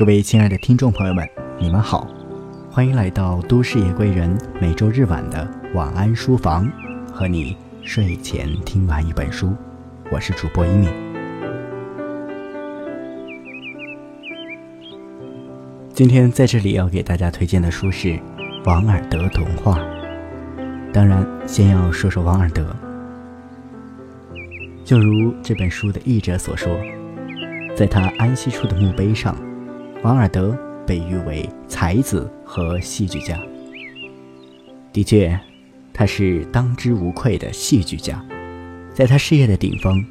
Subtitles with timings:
[0.00, 1.28] 各位亲爱的听众朋友们，
[1.58, 2.08] 你们好，
[2.70, 6.72] 欢迎来到都市夜归人每周日晚的晚安书房，
[7.12, 9.54] 和你睡前听完一本书。
[10.10, 10.88] 我是主播一米。
[15.92, 18.08] 今天在这里要给大家推荐的书是
[18.64, 19.78] 《王尔德童话》。
[20.94, 22.74] 当然，先要说说王尔德。
[24.82, 26.74] 就如这本书的译者所说，
[27.76, 29.36] 在他安息处的墓碑上，
[30.02, 33.38] 王尔德被誉为才子和戏剧家。
[34.92, 35.38] 的确，
[35.92, 38.24] 他是当之无愧的戏剧家。
[38.94, 40.02] 在他事业的顶峰，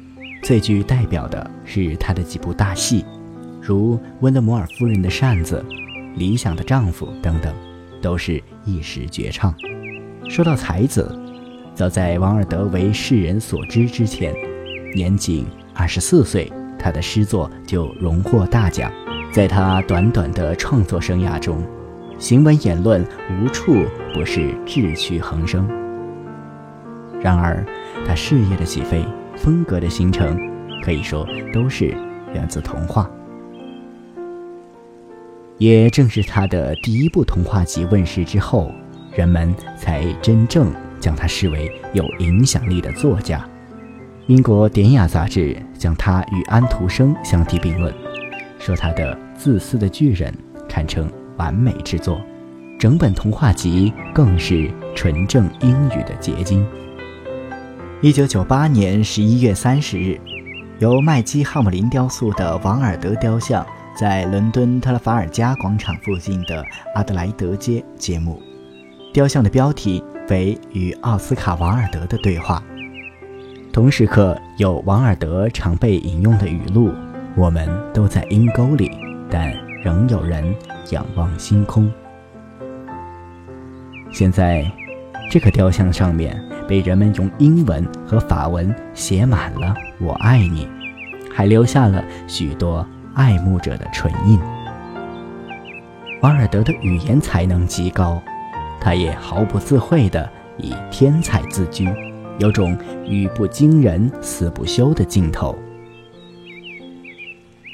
[0.44, 3.04] 最具代表的是他的几部大戏，
[3.60, 5.64] 如《温德摩尔夫人的扇子》
[6.16, 7.52] 《理想的丈夫》等等，
[8.00, 9.52] 都是一时绝唱。
[10.28, 11.18] 说到才子，
[11.74, 14.32] 早在王尔德为世人所知之前。
[14.94, 18.90] 年仅二十四岁，他的诗作就荣获大奖。
[19.32, 21.64] 在他短短的创作生涯中，
[22.18, 25.68] 行文言论无处不是志趣横生。
[27.20, 27.64] 然而，
[28.04, 29.04] 他事业的起飞、
[29.36, 30.36] 风格的形成，
[30.82, 31.94] 可以说都是
[32.34, 33.08] 源自童话。
[35.58, 38.72] 也正是他的第一部童话集问世之后，
[39.14, 43.48] 人们才真正将他视为有影响力的作家。
[44.26, 47.94] 英国典雅杂志将他与安徒生相提并论，
[48.60, 50.32] 说他的《自私的巨人》
[50.68, 52.20] 堪称完美之作，
[52.78, 56.64] 整本童话集更是纯正英语的结晶。
[58.02, 60.20] 一九九八年十一月三十日，
[60.78, 63.66] 由麦基·汉姆林雕塑的王尔德雕像
[63.98, 66.62] 在伦敦特拉法尔加广场附近的
[66.94, 68.40] 阿德莱德街揭幕。
[69.12, 72.62] 雕像的标题为《与奥斯卡·王尔德的对话》。
[73.72, 76.92] 同时刻有王尔德常被引用的语录
[77.40, 78.90] ：“我们都在阴沟里，
[79.30, 79.50] 但
[79.82, 80.54] 仍有人
[80.90, 81.90] 仰望星空。”
[84.12, 84.70] 现在，
[85.30, 90.68] 这个雕像上面被人们用英文和法文写满了“我爱你”，
[91.34, 94.38] 还留下了许多爱慕者的唇印。
[96.20, 98.20] 王尔德的语言才能极高，
[98.78, 100.28] 他也毫不自讳地
[100.58, 101.88] 以天才自居。
[102.38, 102.76] 有种
[103.06, 105.58] 语不惊人死不休的劲头。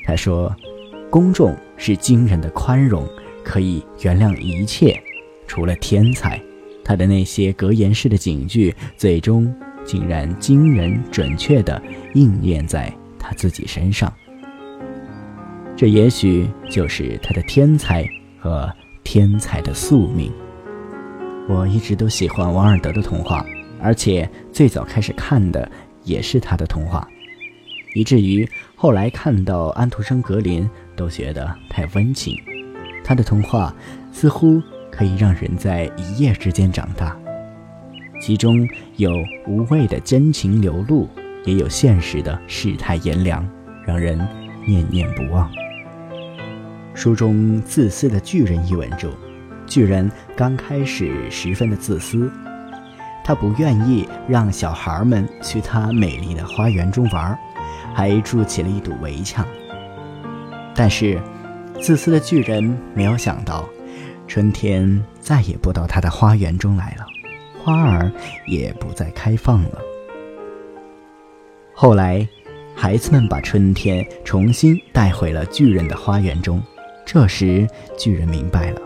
[0.07, 0.55] 他说
[1.11, 3.07] ：“公众是惊人的宽容，
[3.43, 4.99] 可以原谅一切，
[5.47, 6.41] 除了天才。”
[6.85, 9.53] 他的那些格言式的警句，最终
[9.85, 11.83] 竟然惊人准确地
[12.15, 14.13] 应验在他自己身上。
[15.77, 20.33] 这也许就是他的天才和天才的宿命。
[21.49, 23.45] 我一直都喜欢王尔德的童话。
[23.79, 25.71] 而且最早开始看的
[26.03, 27.07] 也是他的童话，
[27.97, 32.37] 以至于后来看到安徒生、格林都觉得太温情。
[33.03, 33.75] 他的童话
[34.13, 37.17] 似乎可以让人在一夜之间长大，
[38.21, 39.11] 其中有
[39.47, 41.09] 无谓的真情流露，
[41.47, 43.49] 也有现实的世态炎凉，
[43.87, 44.19] 让人
[44.67, 45.51] 念念不忘。
[46.93, 49.11] 书中《自私的巨人》一文中，
[49.67, 52.31] 巨人刚开始十分的自私。
[53.25, 57.37] 他不愿意让小孩们去他美丽的花园中玩，
[57.95, 59.47] 还筑起了一堵围墙。
[60.75, 61.21] 但是，
[61.81, 63.69] 自私的巨人没有想到，
[64.27, 67.07] 春天再也不到他的花园中来了，
[67.63, 68.11] 花儿
[68.47, 69.79] 也不再开放了。
[71.75, 72.27] 后来，
[72.75, 76.63] 孩子们把春天重新带回了巨人的花园中。
[77.05, 77.67] 这时，
[77.99, 78.81] 巨人明白了，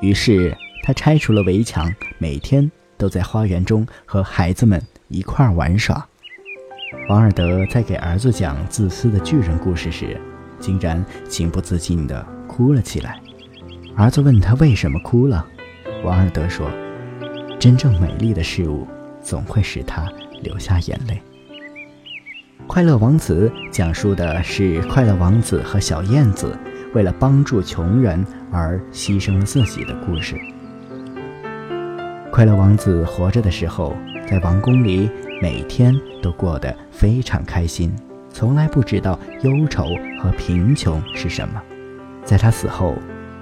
[0.00, 2.70] 于是他拆除了围墙，每天。
[2.98, 6.04] 都在花园中和孩子们一块儿玩耍。
[7.08, 10.18] 王尔德在给儿子讲自私的巨人故事时，
[10.58, 13.20] 竟然情不自禁地哭了起来。
[13.94, 15.46] 儿子问他为什么哭了，
[16.02, 16.70] 王尔德说
[17.60, 18.86] ：“真正美丽的事物
[19.20, 20.08] 总会使他
[20.42, 21.20] 流下眼泪。”
[22.66, 26.56] 《快乐王子》讲述的是快乐王子和小燕子
[26.94, 30.36] 为了帮助穷人而牺牲了自己的故事。
[32.30, 33.94] 快乐王子活着的时候，
[34.26, 37.94] 在王宫里每天都过得非常开心，
[38.32, 39.84] 从来不知道忧愁
[40.20, 41.62] 和贫穷是什么。
[42.24, 42.96] 在他死后，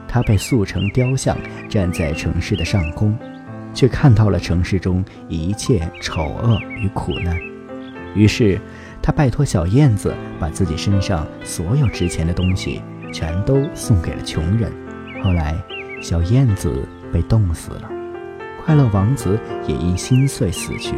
[0.06, 1.37] 他被塑成雕像，
[1.69, 3.16] 站在城市的上空，
[3.72, 7.37] 却看到了城市中一切丑恶与苦难。
[8.14, 8.60] 于是，
[9.02, 12.82] 他拜托小燕子把自己身上所有值钱的东西
[13.12, 14.70] 全都送给了穷人。
[15.22, 15.56] 后来，
[16.02, 17.90] 小燕子被冻死了。
[18.64, 20.94] 快乐王子也因心碎死去，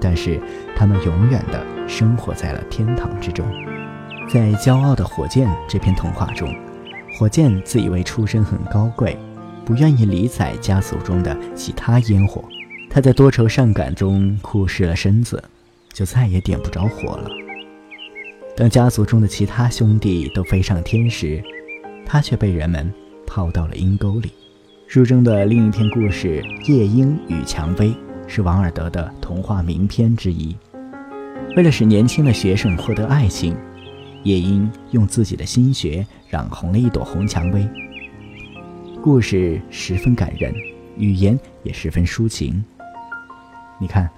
[0.00, 0.40] 但是
[0.76, 3.46] 他们永远的生活在了天堂之中。
[4.28, 6.52] 在《骄傲的火箭》这篇童话中，
[7.16, 9.16] 火箭自以为出身很高贵，
[9.64, 12.44] 不愿意理睬家族中的其他烟火。
[12.90, 15.42] 他在多愁善感中哭湿了身子，
[15.92, 17.30] 就再也点不着火了。
[18.56, 21.42] 当家族中的其他兄弟都飞上天时，
[22.04, 22.92] 他却被人们
[23.26, 24.32] 抛到了阴沟里。
[24.88, 27.88] 书中的另一篇故事《夜莺与蔷薇》
[28.26, 30.56] 是王尔德的童话名篇之一。
[31.56, 33.56] 为了使年轻的学生获得爱情，
[34.24, 36.06] 夜莺用自己的心血。
[36.28, 37.66] 染红了一朵红蔷薇。
[39.00, 40.52] 故事十分感人，
[40.96, 42.64] 语言也十分抒情。
[43.78, 44.10] 你看，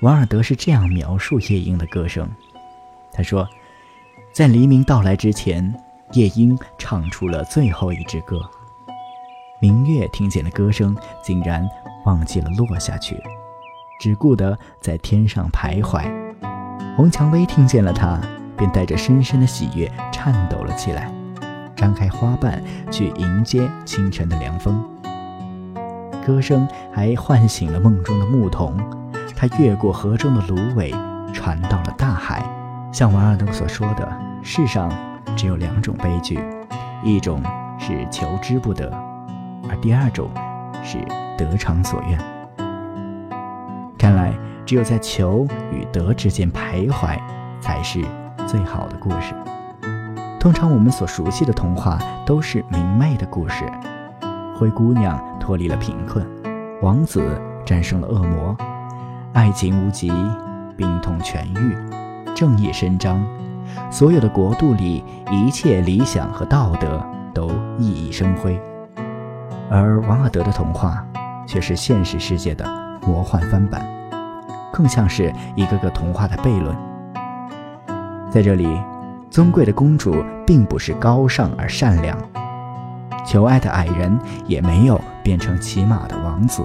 [0.00, 2.26] 王尔德是这样描述夜莺的歌声：
[3.12, 3.46] 他说，
[4.32, 5.62] 在黎明到来之前，
[6.12, 8.40] 夜莺唱出了最后一支歌。
[9.60, 11.68] 明月听见了歌声，竟然
[12.06, 13.14] 忘记了落下去，
[14.02, 16.02] 只顾得在天上徘徊。
[16.96, 18.20] 红蔷薇听见了它，
[18.56, 21.08] 便带着深深的喜悦颤抖了起来。
[21.76, 22.60] 张开花瓣
[22.90, 24.84] 去迎接清晨的凉风，
[26.26, 28.76] 歌声还唤醒了梦中的牧童。
[29.36, 30.92] 他越过河中的芦苇，
[31.32, 32.44] 传到了大海。
[32.92, 34.12] 像王尔德所说的，
[34.42, 34.90] 世上
[35.36, 36.40] 只有两种悲剧，
[37.04, 37.40] 一种
[37.78, 38.92] 是求之不得，
[39.68, 40.28] 而第二种
[40.82, 40.98] 是
[41.38, 42.18] 得偿所愿。
[44.02, 47.16] 看来，只有在求与得之间徘徊，
[47.60, 48.04] 才是
[48.48, 49.32] 最好的故事。
[50.40, 53.64] 通常我们所熟悉的童话都是明媚的故事，
[54.58, 56.26] 灰姑娘脱离了贫困，
[56.80, 58.56] 王子战胜了恶魔，
[59.34, 60.10] 爱情无极，
[60.76, 61.76] 病痛痊愈，
[62.34, 63.24] 正义伸张，
[63.88, 67.00] 所有的国度里一切理想和道德
[67.32, 67.46] 都
[67.78, 68.60] 熠熠生辉。
[69.70, 71.06] 而王尔德的童话
[71.46, 73.86] 却是现实世界的魔幻翻版，
[74.72, 76.76] 更像是一个个童话的悖论。
[78.30, 78.68] 在这里。
[79.30, 82.14] 尊贵的公主并不是高尚而善良，
[83.24, 84.14] 求爱的矮人
[84.44, 86.62] 也没有变成骑马的王子。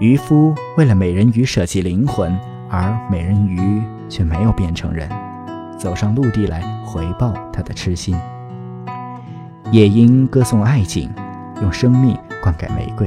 [0.00, 2.34] 渔夫为了美人鱼舍弃灵魂，
[2.70, 5.06] 而美人鱼却没有变成人，
[5.78, 8.16] 走上陆地来回报他的痴心。
[9.70, 11.10] 夜莺歌颂爱情，
[11.60, 13.06] 用生命灌溉玫瑰；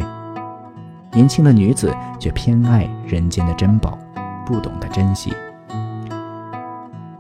[1.15, 3.97] 年轻的女子却偏爱人间的珍宝，
[4.45, 5.33] 不懂得珍惜。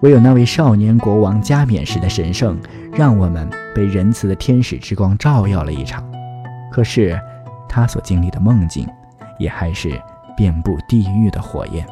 [0.01, 2.59] 唯有那位少年国王加冕时的神圣，
[2.91, 6.03] 让我们被仁慈的天使之光照耀了一场。
[6.69, 7.17] 可是，
[7.69, 8.85] 他所经历的梦境，
[9.39, 9.99] 也还是
[10.35, 11.87] 遍布地狱的火焰。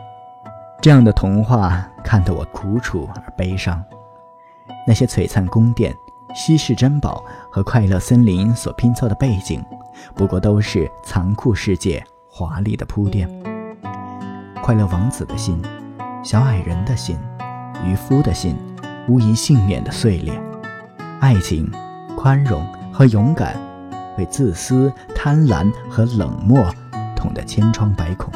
[0.82, 3.82] 这样的童话看得我苦楚而悲伤。
[4.86, 5.96] 那些璀璨宫殿、
[6.34, 9.64] 稀世珍宝和快乐森林所拼凑的背景，
[10.16, 13.30] 不过都是残酷世界华丽的铺垫。
[14.62, 15.62] 快乐王子的心，
[16.24, 17.18] 小矮人的心。
[17.86, 18.56] 渔夫的心，
[19.10, 20.34] 无一幸免的碎裂。
[21.20, 21.70] 爱情、
[22.18, 23.56] 宽容和勇敢，
[24.16, 26.66] 被自私、贪婪和冷漠
[27.16, 28.32] 捅得千疮百孔。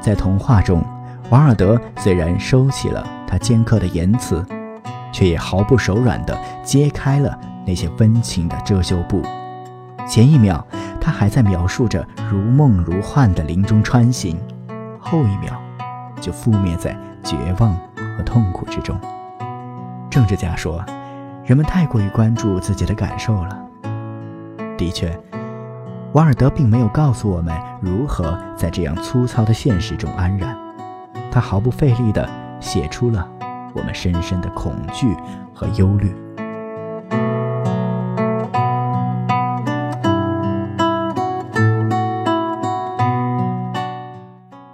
[0.00, 0.82] 在童话中，
[1.28, 4.42] 王尔德虽然收起了他尖刻的言辞，
[5.16, 9.22] 却也毫不手软地揭开了那些温情的遮羞布。
[10.06, 10.62] 前一秒，
[11.00, 14.38] 他还在描述着如梦如幻的林中穿行，
[15.00, 15.58] 后一秒，
[16.20, 17.74] 就覆灭在绝望。
[18.18, 18.94] 和痛苦之中，
[20.10, 20.84] 政治家说，
[21.44, 23.58] 人们太过于关注自己的感受了。
[24.76, 25.18] 的确，
[26.12, 30.56] 瓦尔德并没有告诉我们如何在这样粗糙的现实中安然，
[31.30, 32.26] 他毫不费力地
[32.58, 33.26] 写出了
[33.76, 35.14] 我们深深的恐惧
[35.54, 36.10] 和忧虑。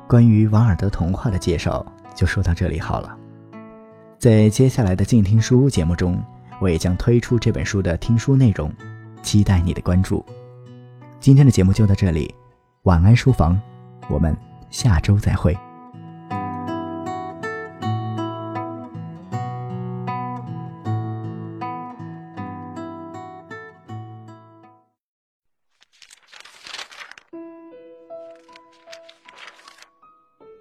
[0.06, 3.16] 关于王尔德童话的介绍就说到这里好了。
[4.18, 6.22] 在接下来的静听书节目中，
[6.60, 8.70] 我也将推出这本书的听书内容，
[9.22, 10.24] 期待你的关注。
[11.18, 12.32] 今天的节目就到这里，
[12.82, 13.60] 晚安书房，
[14.08, 14.36] 我们
[14.70, 15.58] 下周再会。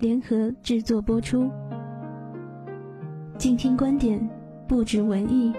[0.00, 1.50] 联合制作播出。
[3.36, 4.18] 静听观点，
[4.66, 5.52] 不止文艺。